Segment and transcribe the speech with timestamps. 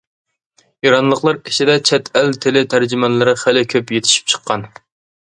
[0.87, 4.65] ئىرانلىقلار ئىچىدە چەت ئەل تىلى تەرجىمانلىرى خېلى كۆپ يېتىشىپ چىققان.